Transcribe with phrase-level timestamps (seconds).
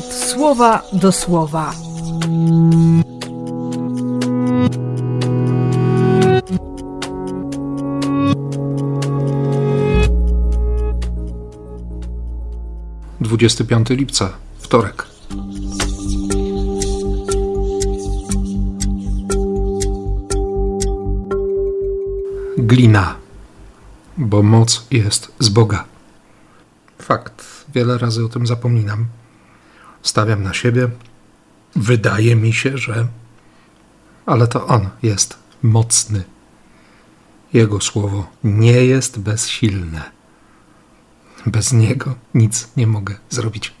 [0.00, 1.74] słowa do słowa.
[13.20, 15.06] Dwudziesty piąty lipca, wtorek.
[22.58, 23.14] Glina,
[24.18, 25.84] bo moc jest z Boga.
[26.98, 29.06] Fakt, wiele razy o tym zapominam.
[30.02, 30.88] Stawiam na siebie.
[31.76, 33.06] Wydaje mi się, że.
[34.26, 36.24] Ale to On jest mocny.
[37.52, 40.10] Jego słowo nie jest bezsilne.
[41.46, 43.72] Bez Niego nic nie mogę zrobić.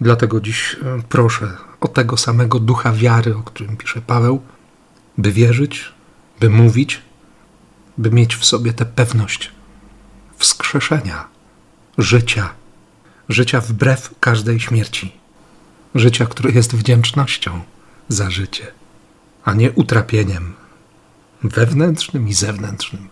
[0.00, 4.42] Dlatego dziś e, proszę o tego samego ducha wiary, o którym pisze Paweł,
[5.18, 5.92] by wierzyć,
[6.40, 7.02] by mówić,
[7.98, 9.52] by mieć w sobie tę pewność
[10.36, 11.28] wskrzeszenia,
[11.98, 12.54] życia,
[13.28, 15.12] życia wbrew każdej śmierci,
[15.94, 17.60] życia, które jest wdzięcznością
[18.08, 18.66] za życie,
[19.44, 20.54] a nie utrapieniem
[21.42, 23.08] wewnętrznym i zewnętrznym,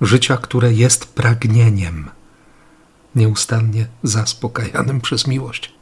[0.00, 2.10] życia, które jest pragnieniem,
[3.14, 5.74] nieustannie zaspokajanym przez miłość.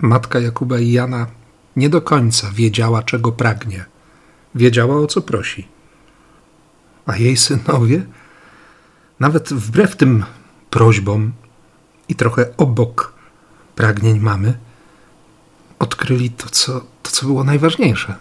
[0.00, 1.26] Matka Jakuba i Jana
[1.76, 3.84] nie do końca wiedziała, czego pragnie,
[4.54, 5.68] wiedziała, o co prosi.
[7.06, 8.06] A jej synowie,
[9.20, 10.24] nawet wbrew tym
[10.70, 11.32] prośbom
[12.08, 13.12] i trochę obok
[13.76, 14.58] pragnień mamy,
[15.78, 18.14] odkryli to, co, to, co było najważniejsze.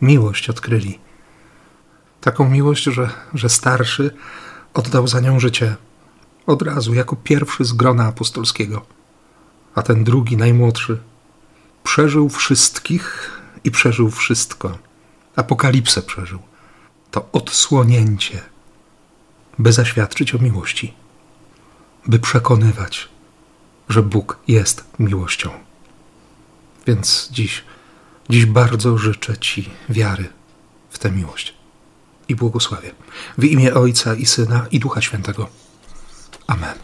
[0.00, 0.98] Miłość odkryli.
[2.20, 4.14] Taką miłość, że, że starszy
[4.74, 5.76] oddał za nią życie
[6.46, 8.86] od razu, jako pierwszy z grona apostolskiego,
[9.74, 10.98] a ten drugi, najmłodszy,
[11.84, 13.30] przeżył wszystkich
[13.64, 14.78] i przeżył wszystko.
[15.36, 16.38] Apokalipsę przeżył
[17.10, 18.40] to odsłonięcie,
[19.58, 20.94] by zaświadczyć o miłości,
[22.08, 23.08] by przekonywać,
[23.88, 25.50] że Bóg jest miłością.
[26.86, 27.64] Więc dziś,
[28.28, 30.28] dziś bardzo życzę Ci wiary
[30.90, 31.54] w tę miłość
[32.28, 32.90] i błogosławię.
[33.38, 35.48] W imię Ojca i Syna i Ducha Świętego.
[36.46, 36.74] Amen.